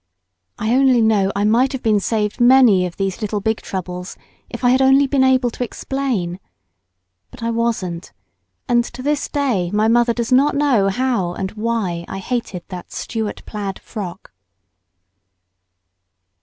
I 0.57 0.73
only 0.73 0.99
know 0.99 1.31
I 1.35 1.43
might 1.43 1.73
have 1.73 1.83
been 1.83 1.99
saved 1.99 2.41
many 2.41 2.87
of 2.87 2.97
these 2.97 3.21
little 3.21 3.39
big 3.39 3.57
troubles 3.61 4.17
if 4.49 4.63
I 4.63 4.71
had 4.71 4.81
only 4.81 5.05
been 5.05 5.23
able 5.23 5.51
to 5.51 5.63
explain. 5.63 6.39
But 7.29 7.43
I 7.43 7.51
wasn't; 7.51 8.11
and 8.67 8.83
to 8.83 9.03
this 9.03 9.27
day 9.27 9.69
my 9.69 9.87
mother 9.87 10.13
does 10.15 10.31
not 10.31 10.55
know 10.55 10.89
how 10.89 11.35
and 11.35 11.51
why 11.51 12.05
I 12.07 12.17
hated 12.17 12.63
that 12.69 12.91
Stuart 12.91 13.43
plaid 13.45 13.77
frock. 13.77 14.31